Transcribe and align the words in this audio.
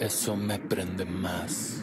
eso 0.00 0.36
me 0.36 0.58
prende 0.58 1.04
más. 1.04 1.82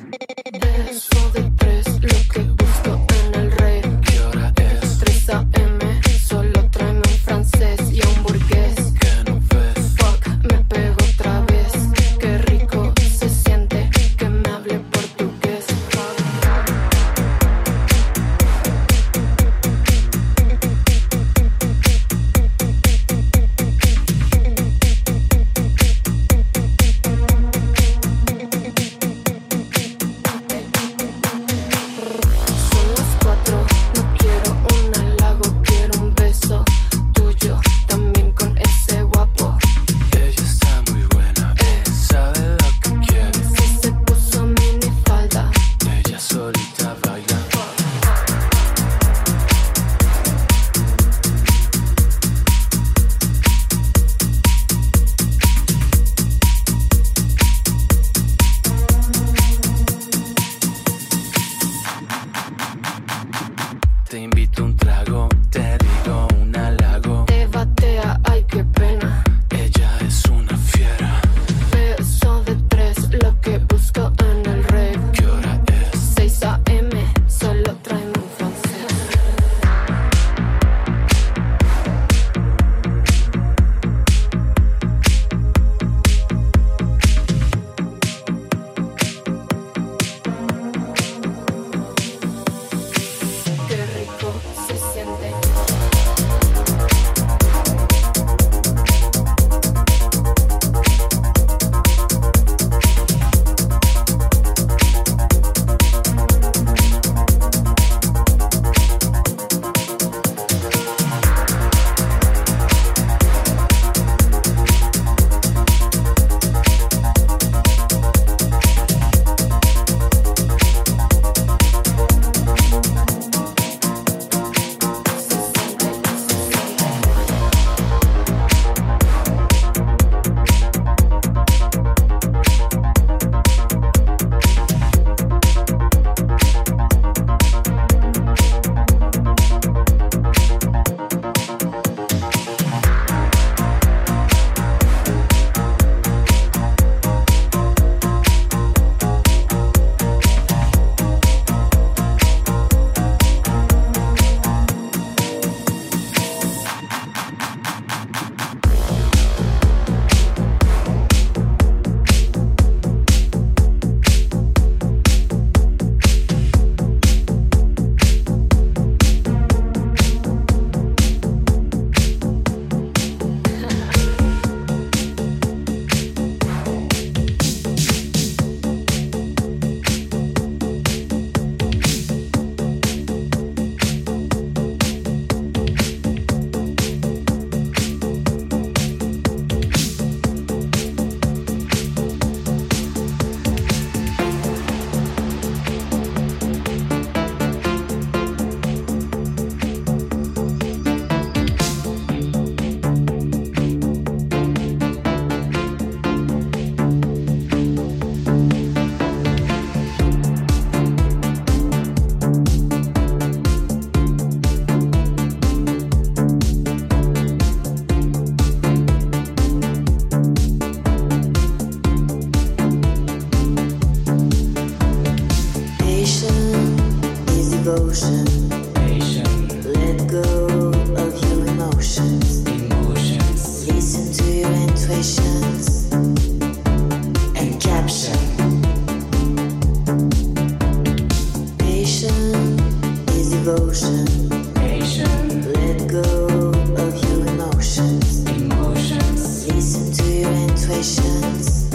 Dance. 251.21 251.68